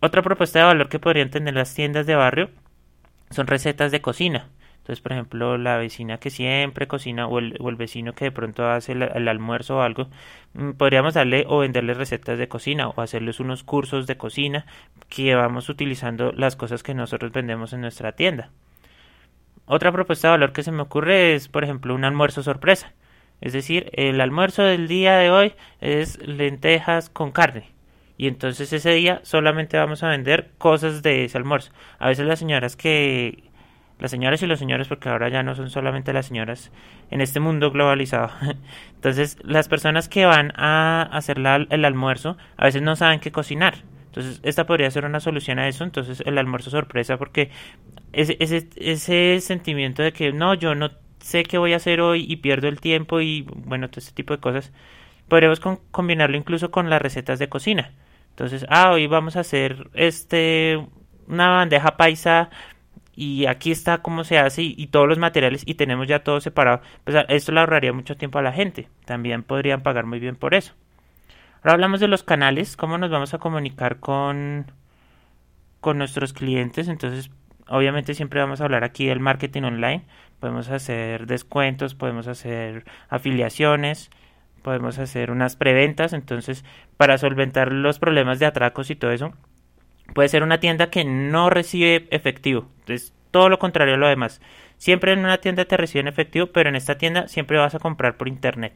Otra 0.00 0.22
propuesta 0.22 0.60
de 0.60 0.64
valor 0.66 0.88
que 0.88 0.98
podrían 0.98 1.30
tener 1.30 1.54
las 1.54 1.74
tiendas 1.74 2.06
de 2.06 2.14
barrio 2.14 2.50
son 3.30 3.46
recetas 3.46 3.90
de 3.90 4.00
cocina. 4.00 4.48
Entonces, 4.86 5.02
por 5.02 5.12
ejemplo, 5.14 5.58
la 5.58 5.78
vecina 5.78 6.18
que 6.18 6.30
siempre 6.30 6.86
cocina 6.86 7.26
o 7.26 7.40
el, 7.40 7.76
vecino 7.76 8.12
que 8.12 8.26
de 8.26 8.30
pronto 8.30 8.70
hace 8.70 8.92
el, 8.92 9.26
almuerzo 9.26 9.78
o 9.78 9.80
algo, 9.80 10.06
mm, 10.54 10.74
podríamos 10.74 11.14
darle 11.14 11.44
o 11.48 11.58
venderle 11.58 11.92
recetas 11.92 12.38
de 12.38 12.46
cocina 12.46 12.86
o 12.86 13.00
hacerles 13.00 13.40
unos 13.40 13.64
cursos 13.64 14.06
de 14.06 14.16
cocina 14.16 14.64
que 15.08 15.34
vamos 15.34 15.68
utilizando 15.68 16.30
las 16.30 16.54
cosas 16.54 16.84
que 16.84 16.94
nosotros 16.94 17.32
vendemos 17.32 17.72
en 17.72 17.80
nuestra 17.80 18.12
tienda. 18.12 18.50
Otra 19.66 19.90
propuesta 19.90 20.28
de 20.28 20.32
valor 20.32 20.52
que 20.52 20.62
se 20.62 20.70
me 20.70 20.82
ocurre 20.82 21.34
es, 21.34 21.48
por 21.48 21.64
ejemplo, 21.64 21.92
un 21.92 22.04
almuerzo 22.04 22.44
sorpresa. 22.44 22.92
Es 23.40 23.52
decir, 23.52 23.90
el 23.92 24.20
almuerzo 24.20 24.62
del 24.62 24.86
día 24.86 25.16
de 25.16 25.30
hoy 25.32 25.54
es 25.80 26.24
lentejas 26.24 27.10
con 27.10 27.32
carne. 27.32 27.72
Y 28.18 28.28
entonces 28.28 28.72
ese 28.72 28.92
día 28.92 29.20
solamente 29.24 29.78
vamos 29.78 30.04
a 30.04 30.10
vender 30.10 30.52
cosas 30.58 31.02
de 31.02 31.24
ese 31.24 31.36
almuerzo. 31.38 31.72
A 31.98 32.06
veces 32.06 32.24
las 32.24 32.38
señoras 32.38 32.76
que 32.76 33.50
las 33.98 34.10
señoras 34.10 34.42
y 34.42 34.46
los 34.46 34.58
señores, 34.58 34.88
porque 34.88 35.08
ahora 35.08 35.28
ya 35.28 35.42
no 35.42 35.54
son 35.54 35.70
solamente 35.70 36.12
las 36.12 36.26
señoras 36.26 36.70
en 37.10 37.20
este 37.20 37.40
mundo 37.40 37.70
globalizado. 37.70 38.30
Entonces, 38.94 39.38
las 39.42 39.68
personas 39.68 40.08
que 40.08 40.26
van 40.26 40.52
a 40.56 41.02
hacer 41.02 41.38
el 41.38 41.84
almuerzo 41.84 42.36
a 42.56 42.64
veces 42.66 42.82
no 42.82 42.96
saben 42.96 43.20
qué 43.20 43.32
cocinar. 43.32 43.76
Entonces, 44.06 44.40
esta 44.42 44.66
podría 44.66 44.90
ser 44.90 45.04
una 45.04 45.20
solución 45.20 45.58
a 45.58 45.68
eso. 45.68 45.84
Entonces, 45.84 46.22
el 46.26 46.38
almuerzo 46.38 46.70
sorpresa, 46.70 47.16
porque 47.16 47.50
ese, 48.12 48.36
ese, 48.40 48.68
ese 48.76 49.40
sentimiento 49.40 50.02
de 50.02 50.12
que 50.12 50.32
no, 50.32 50.54
yo 50.54 50.74
no 50.74 50.90
sé 51.20 51.42
qué 51.42 51.58
voy 51.58 51.72
a 51.72 51.76
hacer 51.76 52.00
hoy 52.00 52.24
y 52.28 52.36
pierdo 52.36 52.68
el 52.68 52.80
tiempo 52.80 53.20
y 53.20 53.42
bueno, 53.42 53.88
todo 53.88 54.00
este 54.00 54.12
tipo 54.12 54.34
de 54.34 54.40
cosas, 54.40 54.72
podríamos 55.28 55.60
combinarlo 55.90 56.36
incluso 56.36 56.70
con 56.70 56.90
las 56.90 57.02
recetas 57.02 57.38
de 57.38 57.48
cocina. 57.48 57.92
Entonces, 58.30 58.66
ah, 58.68 58.90
hoy 58.92 59.06
vamos 59.06 59.36
a 59.36 59.40
hacer 59.40 59.88
este 59.94 60.78
una 61.26 61.48
bandeja 61.48 61.96
paisa 61.96 62.50
y 63.16 63.46
aquí 63.46 63.72
está 63.72 63.98
cómo 63.98 64.24
se 64.24 64.38
hace 64.38 64.62
y, 64.62 64.86
todos 64.88 65.08
los 65.08 65.18
materiales 65.18 65.62
y 65.66 65.74
tenemos 65.74 66.06
ya 66.06 66.22
todo 66.22 66.40
separado, 66.40 66.82
pues 67.02 67.16
esto 67.28 67.50
le 67.50 67.60
ahorraría 67.60 67.92
mucho 67.94 68.16
tiempo 68.16 68.38
a 68.38 68.42
la 68.42 68.52
gente. 68.52 68.88
También 69.06 69.42
podrían 69.42 69.82
pagar 69.82 70.04
muy 70.04 70.20
bien 70.20 70.36
por 70.36 70.54
eso. 70.54 70.74
Ahora 71.56 71.72
hablamos 71.72 71.98
de 71.98 72.08
los 72.08 72.22
canales, 72.22 72.76
cómo 72.76 72.98
nos 72.98 73.10
vamos 73.10 73.32
a 73.32 73.38
comunicar 73.38 73.98
con, 74.00 74.70
con 75.80 75.96
nuestros 75.96 76.34
clientes. 76.34 76.88
Entonces, 76.88 77.30
obviamente 77.68 78.12
siempre 78.12 78.40
vamos 78.40 78.60
a 78.60 78.64
hablar 78.64 78.84
aquí 78.84 79.06
del 79.06 79.20
marketing 79.20 79.62
online. 79.62 80.04
Podemos 80.38 80.68
hacer 80.68 81.26
descuentos, 81.26 81.94
podemos 81.94 82.28
hacer 82.28 82.84
afiliaciones, 83.08 84.10
podemos 84.62 84.98
hacer 84.98 85.30
unas 85.30 85.56
preventas. 85.56 86.12
Entonces, 86.12 86.66
para 86.98 87.16
solventar 87.16 87.72
los 87.72 87.98
problemas 87.98 88.38
de 88.38 88.46
atracos 88.46 88.90
y 88.90 88.96
todo 88.96 89.10
eso, 89.10 89.32
Puede 90.14 90.28
ser 90.28 90.42
una 90.42 90.60
tienda 90.60 90.90
que 90.90 91.04
no 91.04 91.50
recibe 91.50 92.06
efectivo. 92.10 92.68
Es 92.86 93.14
todo 93.30 93.48
lo 93.48 93.58
contrario 93.58 93.94
a 93.94 93.98
lo 93.98 94.08
demás. 94.08 94.40
Siempre 94.76 95.12
en 95.12 95.20
una 95.20 95.38
tienda 95.38 95.64
te 95.64 95.76
reciben 95.76 96.08
efectivo, 96.08 96.48
pero 96.48 96.68
en 96.68 96.76
esta 96.76 96.98
tienda 96.98 97.28
siempre 97.28 97.58
vas 97.58 97.74
a 97.74 97.78
comprar 97.78 98.16
por 98.16 98.28
internet. 98.28 98.74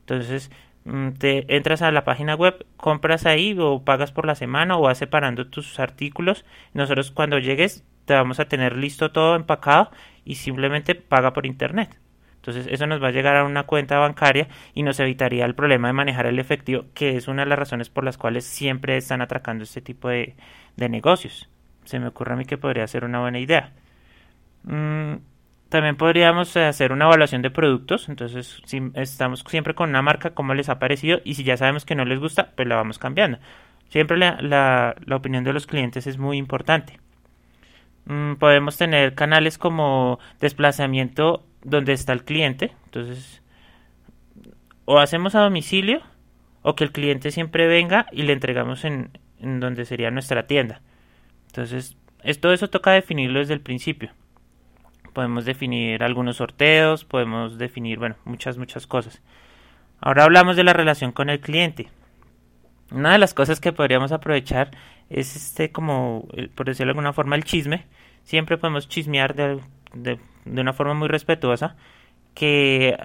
Entonces, 0.00 0.50
mm, 0.84 1.10
te 1.12 1.56
entras 1.56 1.82
a 1.82 1.92
la 1.92 2.04
página 2.04 2.34
web, 2.34 2.66
compras 2.76 3.26
ahí 3.26 3.56
o 3.58 3.84
pagas 3.84 4.12
por 4.12 4.26
la 4.26 4.34
semana 4.34 4.76
o 4.76 4.82
vas 4.82 4.98
separando 4.98 5.46
tus 5.48 5.78
artículos. 5.78 6.44
Nosotros 6.74 7.10
cuando 7.10 7.38
llegues 7.38 7.84
te 8.04 8.14
vamos 8.14 8.40
a 8.40 8.46
tener 8.46 8.76
listo 8.76 9.12
todo 9.12 9.36
empacado 9.36 9.90
y 10.24 10.36
simplemente 10.36 10.94
paga 10.94 11.32
por 11.32 11.46
internet. 11.46 11.98
Entonces 12.42 12.66
eso 12.68 12.88
nos 12.88 13.00
va 13.00 13.08
a 13.08 13.12
llegar 13.12 13.36
a 13.36 13.44
una 13.44 13.62
cuenta 13.62 14.00
bancaria 14.00 14.48
y 14.74 14.82
nos 14.82 14.98
evitaría 14.98 15.44
el 15.44 15.54
problema 15.54 15.86
de 15.86 15.92
manejar 15.92 16.26
el 16.26 16.40
efectivo, 16.40 16.86
que 16.92 17.16
es 17.16 17.28
una 17.28 17.42
de 17.42 17.48
las 17.48 17.56
razones 17.56 17.88
por 17.88 18.02
las 18.02 18.18
cuales 18.18 18.44
siempre 18.44 18.96
están 18.96 19.22
atracando 19.22 19.62
este 19.62 19.80
tipo 19.80 20.08
de, 20.08 20.34
de 20.76 20.88
negocios. 20.88 21.48
Se 21.84 22.00
me 22.00 22.08
ocurre 22.08 22.32
a 22.32 22.36
mí 22.36 22.44
que 22.44 22.58
podría 22.58 22.84
ser 22.88 23.04
una 23.04 23.20
buena 23.20 23.38
idea. 23.38 23.72
Mm, 24.64 25.18
también 25.68 25.94
podríamos 25.94 26.56
hacer 26.56 26.90
una 26.90 27.04
evaluación 27.04 27.42
de 27.42 27.50
productos. 27.50 28.08
Entonces, 28.08 28.60
si 28.64 28.90
estamos 28.94 29.44
siempre 29.46 29.76
con 29.76 29.90
una 29.90 30.02
marca, 30.02 30.30
cómo 30.30 30.52
les 30.54 30.68
ha 30.68 30.80
parecido. 30.80 31.20
Y 31.24 31.34
si 31.34 31.44
ya 31.44 31.56
sabemos 31.56 31.84
que 31.84 31.94
no 31.94 32.04
les 32.04 32.18
gusta, 32.18 32.50
pues 32.56 32.66
la 32.66 32.74
vamos 32.74 32.98
cambiando. 32.98 33.38
Siempre 33.88 34.16
la, 34.16 34.36
la, 34.40 35.16
opinión 35.16 35.44
de 35.44 35.52
los 35.52 35.68
clientes 35.68 36.08
es 36.08 36.18
muy 36.18 36.38
importante. 36.38 36.98
Mm, 38.06 38.34
podemos 38.34 38.76
tener 38.76 39.14
canales 39.14 39.58
como 39.58 40.18
desplazamiento 40.40 41.44
donde 41.64 41.92
está 41.92 42.12
el 42.12 42.24
cliente. 42.24 42.72
Entonces, 42.84 43.42
o 44.84 44.98
hacemos 44.98 45.34
a 45.34 45.40
domicilio 45.40 46.02
o 46.62 46.74
que 46.74 46.84
el 46.84 46.92
cliente 46.92 47.30
siempre 47.30 47.66
venga 47.66 48.06
y 48.12 48.22
le 48.22 48.32
entregamos 48.32 48.84
en, 48.84 49.10
en 49.40 49.60
donde 49.60 49.84
sería 49.84 50.10
nuestra 50.10 50.46
tienda. 50.46 50.80
Entonces, 51.48 51.96
todo 52.40 52.52
eso 52.52 52.70
toca 52.70 52.92
definirlo 52.92 53.40
desde 53.40 53.54
el 53.54 53.60
principio. 53.60 54.10
Podemos 55.12 55.44
definir 55.44 56.02
algunos 56.02 56.36
sorteos, 56.36 57.04
podemos 57.04 57.58
definir, 57.58 57.98
bueno, 57.98 58.16
muchas, 58.24 58.56
muchas 58.56 58.86
cosas. 58.86 59.20
Ahora 60.00 60.24
hablamos 60.24 60.56
de 60.56 60.64
la 60.64 60.72
relación 60.72 61.12
con 61.12 61.28
el 61.28 61.40
cliente. 61.40 61.88
Una 62.90 63.12
de 63.12 63.18
las 63.18 63.34
cosas 63.34 63.60
que 63.60 63.72
podríamos 63.72 64.12
aprovechar 64.12 64.70
es 65.10 65.36
este 65.36 65.70
como, 65.70 66.26
por 66.54 66.66
decirlo 66.66 66.88
de 66.88 66.92
alguna 66.92 67.12
forma, 67.12 67.36
el 67.36 67.44
chisme. 67.44 67.86
Siempre 68.24 68.56
podemos 68.56 68.88
chismear 68.88 69.34
de, 69.34 69.60
de, 69.94 70.18
de 70.44 70.60
una 70.60 70.72
forma 70.72 70.94
muy 70.94 71.08
respetuosa 71.08 71.76
que 72.34 72.96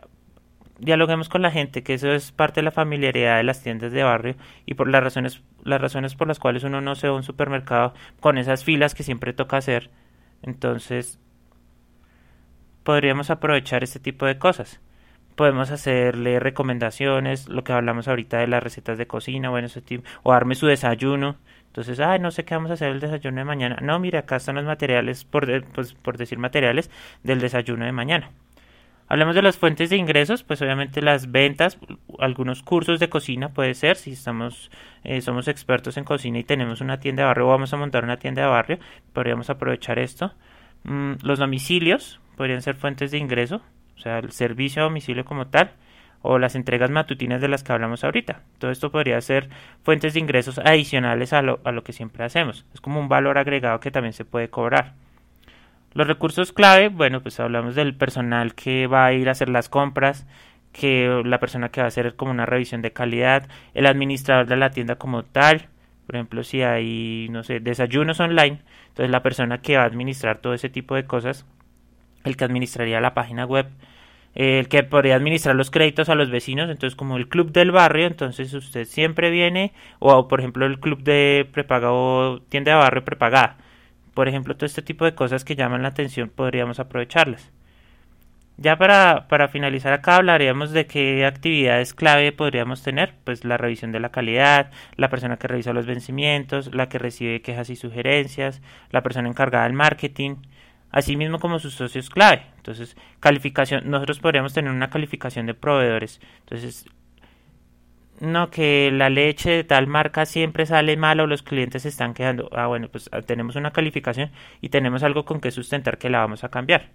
dialoguemos 0.80 1.30
con 1.30 1.42
la 1.42 1.52
gente, 1.52 1.84
que 1.84 1.96
eso 1.96 2.12
es 2.12 2.32
parte 2.32 2.60
de 2.62 2.66
la 2.66 2.72
familiaridad 2.72 3.38
de 3.38 3.44
las 3.44 3.62
tiendas 3.62 3.92
de 3.92 4.04
barrio 4.04 4.36
y 4.66 4.76
por 4.76 4.88
las 4.88 5.04
razones, 5.04 5.42
las 5.64 5.82
razones 5.82 6.16
por 6.16 6.28
las 6.28 6.40
cuales 6.40 6.64
uno 6.64 6.82
no 6.82 6.96
se 6.96 7.08
va 7.08 7.14
a 7.14 7.18
un 7.18 7.24
supermercado 7.24 7.94
con 8.20 8.38
esas 8.38 8.64
filas 8.64 8.94
que 8.94 9.04
siempre 9.04 9.34
toca 9.34 9.58
hacer. 9.58 9.90
Entonces, 10.44 11.20
podríamos 12.84 13.30
aprovechar 13.30 13.84
este 13.84 14.00
tipo 14.00 14.26
de 14.26 14.38
cosas. 14.38 14.80
Podemos 15.36 15.72
hacerle 15.72 16.40
recomendaciones, 16.40 17.48
lo 17.48 17.64
que 17.64 17.74
hablamos 17.74 18.08
ahorita 18.08 18.38
de 18.38 18.48
las 18.48 18.64
recetas 18.64 18.98
de 18.98 19.08
cocina, 19.08 19.50
bueno, 19.50 19.68
ese 19.68 19.84
o 20.24 20.32
darme 20.32 20.56
su 20.56 20.68
desayuno. 20.68 21.38
Entonces, 21.78 22.00
ay, 22.00 22.18
no 22.18 22.32
sé 22.32 22.44
qué 22.44 22.56
vamos 22.56 22.72
a 22.72 22.74
hacer 22.74 22.90
el 22.90 23.00
desayuno 23.00 23.38
de 23.38 23.46
mañana. 23.46 23.78
No, 23.84 24.00
mire, 24.00 24.18
acá 24.18 24.38
están 24.38 24.56
los 24.56 24.66
materiales, 24.66 25.26
por, 25.26 25.64
pues, 25.74 25.94
por 25.94 26.18
decir 26.18 26.40
materiales, 26.40 26.90
del 27.22 27.40
desayuno 27.40 27.86
de 27.86 27.92
mañana. 27.92 28.32
Hablemos 29.08 29.36
de 29.36 29.44
las 29.44 29.58
fuentes 29.58 29.92
de 29.92 29.96
ingresos, 29.96 30.42
pues 30.42 30.60
obviamente 30.64 31.04
las 31.04 31.32
ventas, 31.32 31.78
algunos 32.18 32.64
cursos 32.64 33.00
de 33.00 33.10
cocina 33.10 33.50
puede 33.50 33.76
ser, 33.76 33.96
si 33.96 34.14
estamos, 34.14 34.72
eh, 35.04 35.22
somos 35.22 35.48
expertos 35.48 35.98
en 35.98 36.04
cocina 36.04 36.40
y 36.40 36.44
tenemos 36.44 36.82
una 36.82 37.00
tienda 37.00 37.22
de 37.22 37.28
barrio 37.28 37.46
o 37.46 37.50
vamos 37.50 37.72
a 37.72 37.78
montar 37.78 38.04
una 38.04 38.18
tienda 38.18 38.42
de 38.42 38.48
barrio, 38.48 38.80
podríamos 39.14 39.52
aprovechar 39.52 40.00
esto. 40.00 40.34
Mm, 40.84 41.18
los 41.22 41.38
domicilios 41.38 42.20
podrían 42.38 42.64
ser 42.64 42.76
fuentes 42.76 43.12
de 43.12 43.20
ingreso, 43.20 43.62
o 43.96 44.00
sea, 44.00 44.18
el 44.18 44.32
servicio 44.32 44.82
a 44.82 44.86
domicilio 44.86 45.26
como 45.26 45.46
tal, 45.46 45.74
o 46.22 46.40
las 46.40 46.56
entregas 46.56 46.90
matutinas 46.90 47.42
de 47.42 47.48
las 47.48 47.64
que 47.64 47.72
hablamos 47.72 48.04
ahorita. 48.04 48.42
Todo 48.58 48.72
esto 48.72 48.92
podría 48.92 49.20
ser 49.22 49.50
fuentes 49.84 50.14
de 50.14 50.20
ingresos 50.20 50.60
adicionales 50.60 51.34
a 51.34 51.42
lo, 51.42 51.60
a 51.64 51.72
lo 51.72 51.84
que 51.84 51.94
siempre 51.94 52.24
hacemos. 52.24 52.66
Es 52.74 52.82
como 52.82 53.00
un 53.00 53.10
valor 53.10 53.38
agregado 53.38 53.80
que 53.80 53.92
también 53.92 54.14
se 54.14 54.26
puede 54.26 54.50
cobrar. 54.50 54.94
Los 55.94 56.08
recursos 56.08 56.54
clave, 56.54 56.90
bueno, 56.90 57.22
pues 57.22 57.40
hablamos 57.40 57.76
del 57.76 57.96
personal 57.96 58.54
que 58.56 58.88
va 58.88 59.06
a 59.06 59.14
ir 59.14 59.30
a 59.30 59.32
hacer 59.32 59.50
las 59.50 59.70
compras, 59.70 60.28
que 60.72 61.24
la 61.26 61.40
persona 61.40 61.70
que 61.70 61.82
va 61.82 61.86
a 61.86 61.88
hacer 61.88 62.16
como 62.16 62.32
una 62.32 62.46
revisión 62.46 62.82
de 62.82 62.94
calidad, 62.94 63.48
el 63.74 63.88
administrador 63.88 64.46
de 64.46 64.58
la 64.58 64.70
tienda 64.70 64.96
como 64.96 65.24
tal, 65.24 65.70
por 66.06 66.16
ejemplo, 66.16 66.44
si 66.44 66.62
hay, 66.62 67.28
no 67.32 67.44
sé, 67.44 67.60
desayunos 67.60 68.20
online, 68.20 68.62
entonces 68.90 69.10
la 69.10 69.24
persona 69.24 69.58
que 69.62 69.78
va 69.78 69.84
a 69.84 69.88
administrar 69.88 70.38
todo 70.38 70.54
ese 70.54 70.70
tipo 70.70 70.96
de 70.96 71.06
cosas, 71.06 71.46
el 72.24 72.38
que 72.38 72.46
administraría 72.46 73.02
la 73.02 73.14
página 73.14 73.46
web, 73.46 73.68
el 74.38 74.68
que 74.70 74.84
podría 74.84 75.16
administrar 75.16 75.56
los 75.56 75.72
créditos 75.72 76.10
a 76.10 76.16
los 76.16 76.30
vecinos, 76.30 76.70
entonces 76.70 76.96
como 76.96 77.18
el 77.18 77.28
club 77.28 77.52
del 77.52 77.72
barrio, 77.72 78.06
entonces 78.06 78.54
usted 78.54 78.86
siempre 78.86 79.32
viene, 79.32 79.74
o 80.00 80.28
por 80.28 80.40
ejemplo 80.40 80.68
el 80.68 80.80
club 80.80 81.02
de 81.02 81.50
prepagado, 81.52 82.42
tienda 82.44 82.74
de 82.74 82.78
barrio 82.78 83.04
prepagada, 83.04 83.58
por 84.14 84.28
ejemplo, 84.28 84.56
todo 84.56 84.66
este 84.66 84.82
tipo 84.82 85.06
de 85.06 85.16
cosas 85.16 85.44
que 85.44 85.56
llaman 85.56 85.82
la 85.84 85.90
atención 85.90 86.30
podríamos 86.30 86.80
aprovecharlas. 86.80 87.52
Ya 88.58 88.78
para, 88.78 89.28
para 89.28 89.48
finalizar 89.48 89.94
acá 89.94 90.16
hablaríamos 90.16 90.72
de 90.72 90.88
qué 90.88 91.26
actividades 91.26 91.94
clave 91.94 92.32
podríamos 92.32 92.82
tener, 92.82 93.14
pues 93.24 93.44
la 93.46 93.58
revisión 93.58 93.92
de 93.92 94.00
la 94.00 94.10
calidad, 94.10 94.72
la 94.96 95.10
persona 95.10 95.38
que 95.38 95.48
revisa 95.48 95.74
los 95.74 95.86
vencimientos, 95.86 96.74
la 96.74 96.90
que 96.90 96.98
recibe 96.98 97.44
quejas 97.44 97.70
y 97.70 97.76
sugerencias, 97.76 98.62
la 98.90 99.04
persona 99.04 99.30
encargada 99.30 99.66
del 99.66 99.74
marketing, 99.74 100.38
así 100.90 101.16
mismo 101.16 101.40
como 101.40 101.60
sus 101.60 101.76
socios 101.76 102.10
clave. 102.10 102.42
Entonces, 102.68 102.98
calificación, 103.22 103.90
nosotros 103.90 104.20
podríamos 104.20 104.54
tener 104.54 104.72
una 104.72 104.90
calificación 104.90 105.46
de 105.46 105.54
proveedores. 105.54 106.20
Entonces, 106.42 106.86
no, 108.20 108.50
que 108.50 108.92
la 108.92 109.10
leche 109.10 109.52
de 109.52 109.64
tal 109.64 109.88
marca 109.88 110.26
siempre 110.26 110.66
sale 110.66 110.98
mal 110.98 111.20
o 111.20 111.28
los 111.28 111.44
clientes 111.44 111.84
se 111.84 111.90
están 111.90 112.14
quedando. 112.14 112.50
Ah, 112.52 112.68
bueno, 112.68 112.90
pues 112.90 113.10
ah, 113.14 113.22
tenemos 113.22 113.56
una 113.56 113.72
calificación 113.72 114.32
y 114.60 114.70
tenemos 114.70 115.04
algo 115.04 115.24
con 115.26 115.40
que 115.40 115.52
sustentar 115.52 115.98
que 115.98 116.10
la 116.10 116.20
vamos 116.20 116.44
a 116.44 116.50
cambiar. 116.50 116.90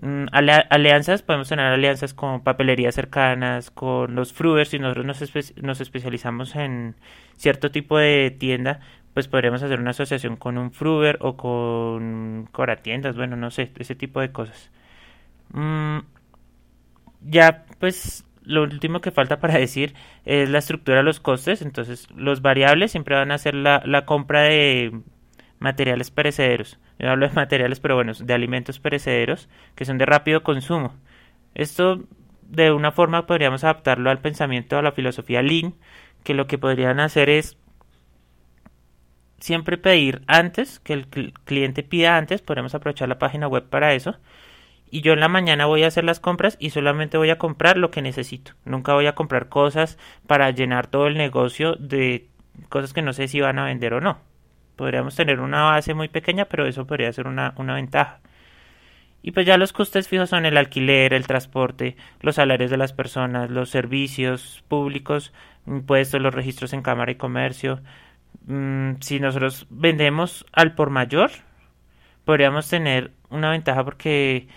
Mm, 0.00 0.26
alianzas, 0.70 1.22
podemos 1.22 1.48
tener 1.48 1.66
alianzas 1.66 2.12
con 2.14 2.42
papelerías 2.42 2.94
cercanas, 2.94 3.70
con 3.70 4.14
los 4.14 4.32
fruers, 4.32 4.68
si 4.70 4.78
nosotros 4.78 5.06
nos, 5.62 5.80
especializamos 5.80 6.54
en 6.56 6.96
cierto 7.36 7.70
tipo 7.70 7.98
de 7.98 8.30
tienda, 8.38 8.80
pues 9.14 9.28
podríamos 9.28 9.62
hacer 9.62 9.80
una 9.80 9.90
asociación 9.90 10.36
con 10.36 10.58
un 10.58 10.70
Fruber 10.72 11.18
o 11.22 11.36
con 11.36 12.48
Coratiendas, 12.52 13.16
bueno, 13.16 13.36
no 13.36 13.50
sé, 13.50 13.72
ese 13.78 13.94
tipo 13.94 14.20
de 14.20 14.32
cosas. 14.32 14.70
Mm, 15.52 15.98
ya, 17.22 17.64
pues 17.78 18.24
lo 18.42 18.62
último 18.62 19.00
que 19.00 19.10
falta 19.10 19.40
para 19.40 19.58
decir 19.58 19.94
es 20.24 20.48
la 20.48 20.58
estructura 20.58 20.98
de 20.98 21.04
los 21.04 21.20
costes. 21.20 21.62
Entonces, 21.62 22.08
los 22.14 22.42
variables 22.42 22.92
siempre 22.92 23.16
van 23.16 23.32
a 23.32 23.38
ser 23.38 23.54
la, 23.54 23.82
la 23.84 24.06
compra 24.06 24.42
de 24.42 25.00
materiales 25.58 26.10
perecederos. 26.10 26.78
Yo 26.98 27.10
hablo 27.10 27.28
de 27.28 27.34
materiales, 27.34 27.80
pero 27.80 27.94
bueno, 27.94 28.12
de 28.14 28.34
alimentos 28.34 28.80
perecederos 28.80 29.48
que 29.74 29.84
son 29.84 29.98
de 29.98 30.06
rápido 30.06 30.42
consumo. 30.42 30.94
Esto, 31.54 32.04
de 32.42 32.72
una 32.72 32.92
forma, 32.92 33.26
podríamos 33.26 33.64
adaptarlo 33.64 34.10
al 34.10 34.20
pensamiento, 34.20 34.78
a 34.78 34.82
la 34.82 34.92
filosofía 34.92 35.42
Lean, 35.42 35.74
que 36.22 36.34
lo 36.34 36.46
que 36.46 36.58
podrían 36.58 37.00
hacer 37.00 37.30
es 37.30 37.56
siempre 39.38 39.78
pedir 39.78 40.22
antes, 40.26 40.80
que 40.80 40.92
el 40.92 41.06
cliente 41.44 41.82
pida 41.82 42.16
antes, 42.16 42.42
podemos 42.42 42.74
aprovechar 42.74 43.08
la 43.08 43.18
página 43.18 43.48
web 43.48 43.68
para 43.68 43.94
eso. 43.94 44.16
Y 44.90 45.00
yo 45.00 45.12
en 45.12 45.20
la 45.20 45.28
mañana 45.28 45.66
voy 45.66 45.82
a 45.82 45.88
hacer 45.88 46.04
las 46.04 46.20
compras 46.20 46.56
y 46.60 46.70
solamente 46.70 47.18
voy 47.18 47.30
a 47.30 47.38
comprar 47.38 47.76
lo 47.76 47.90
que 47.90 48.02
necesito. 48.02 48.52
Nunca 48.64 48.94
voy 48.94 49.06
a 49.06 49.14
comprar 49.14 49.48
cosas 49.48 49.98
para 50.26 50.50
llenar 50.50 50.86
todo 50.86 51.06
el 51.06 51.16
negocio 51.16 51.74
de 51.76 52.28
cosas 52.68 52.92
que 52.92 53.02
no 53.02 53.12
sé 53.12 53.28
si 53.28 53.40
van 53.40 53.58
a 53.58 53.64
vender 53.64 53.94
o 53.94 54.00
no. 54.00 54.18
Podríamos 54.76 55.16
tener 55.16 55.40
una 55.40 55.62
base 55.62 55.94
muy 55.94 56.08
pequeña, 56.08 56.46
pero 56.46 56.66
eso 56.66 56.86
podría 56.86 57.12
ser 57.12 57.26
una, 57.26 57.54
una 57.56 57.74
ventaja. 57.74 58.20
Y 59.22 59.32
pues 59.32 59.44
ya 59.44 59.58
los 59.58 59.72
costes 59.72 60.06
fijos 60.06 60.30
son 60.30 60.46
el 60.46 60.56
alquiler, 60.56 61.12
el 61.12 61.26
transporte, 61.26 61.96
los 62.20 62.36
salarios 62.36 62.70
de 62.70 62.76
las 62.76 62.92
personas, 62.92 63.50
los 63.50 63.70
servicios 63.70 64.62
públicos, 64.68 65.32
impuestos, 65.66 66.20
los 66.20 66.34
registros 66.34 66.72
en 66.72 66.82
Cámara 66.82 67.10
y 67.10 67.16
Comercio, 67.16 67.80
Mm, 68.46 68.94
si 69.00 69.20
nosotros 69.20 69.66
vendemos 69.70 70.46
al 70.52 70.74
por 70.74 70.90
mayor, 70.90 71.30
podríamos 72.24 72.68
tener 72.68 73.12
una 73.30 73.50
ventaja 73.50 73.84
porque 73.84 74.48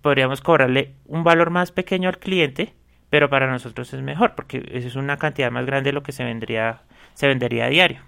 podríamos 0.00 0.40
cobrarle 0.40 0.94
un 1.04 1.24
valor 1.24 1.50
más 1.50 1.72
pequeño 1.72 2.08
al 2.08 2.18
cliente, 2.18 2.74
pero 3.10 3.28
para 3.28 3.50
nosotros 3.50 3.92
es 3.92 4.02
mejor 4.02 4.34
porque 4.34 4.64
es 4.72 4.96
una 4.96 5.18
cantidad 5.18 5.50
más 5.50 5.66
grande 5.66 5.90
de 5.90 5.94
lo 5.94 6.02
que 6.02 6.12
se 6.12 6.24
vendría 6.24 6.82
se 7.14 7.28
vendería 7.28 7.66
a 7.66 7.68
diario. 7.68 8.00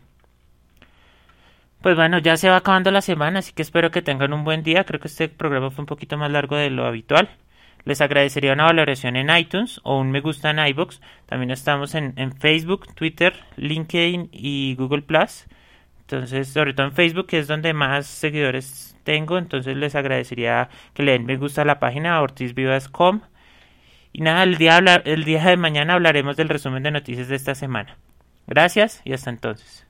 Pues 1.82 1.96
bueno, 1.96 2.18
ya 2.18 2.36
se 2.38 2.48
va 2.48 2.56
acabando 2.56 2.90
la 2.90 3.02
semana, 3.02 3.40
así 3.40 3.52
que 3.52 3.60
espero 3.60 3.90
que 3.90 4.00
tengan 4.00 4.32
un 4.32 4.44
buen 4.44 4.62
día. 4.62 4.84
Creo 4.84 5.00
que 5.00 5.08
este 5.08 5.28
programa 5.28 5.70
fue 5.70 5.82
un 5.82 5.86
poquito 5.86 6.16
más 6.16 6.30
largo 6.30 6.56
de 6.56 6.70
lo 6.70 6.86
habitual. 6.86 7.28
Les 7.84 8.00
agradecería 8.00 8.54
una 8.54 8.64
valoración 8.64 9.16
en 9.16 9.28
iTunes 9.36 9.80
o 9.84 9.98
un 9.98 10.10
me 10.10 10.20
gusta 10.20 10.50
en 10.50 10.66
iBox. 10.66 11.02
También 11.26 11.50
estamos 11.50 11.94
en, 11.94 12.32
Facebook, 12.38 12.94
Twitter, 12.94 13.34
LinkedIn 13.56 14.30
y 14.32 14.74
Google 14.76 15.02
Plus. 15.02 15.44
Entonces, 16.04 16.48
sobre 16.48 16.74
todo 16.74 16.86
en 16.86 16.92
Facebook, 16.92 17.26
que 17.26 17.38
es 17.38 17.46
donde 17.46 17.72
más 17.72 18.06
seguidores 18.06 18.96
tengo. 19.04 19.38
Entonces, 19.38 19.76
les 19.76 19.94
agradecería 19.94 20.68
que 20.92 21.02
le 21.02 21.12
den 21.12 21.26
me 21.26 21.36
gusta 21.36 21.62
a 21.62 21.64
la 21.64 21.80
página 21.80 22.20
ortizvivas.com. 22.20 23.22
Y 24.12 24.22
nada, 24.22 24.44
el 24.44 24.56
día, 24.56 24.78
el 25.04 25.24
día 25.24 25.44
de 25.44 25.56
mañana 25.56 25.94
hablaremos 25.94 26.36
del 26.36 26.48
resumen 26.48 26.82
de 26.82 26.90
noticias 26.90 27.28
de 27.28 27.36
esta 27.36 27.54
semana. 27.54 27.96
Gracias 28.46 29.00
y 29.04 29.12
hasta 29.12 29.30
entonces. 29.30 29.86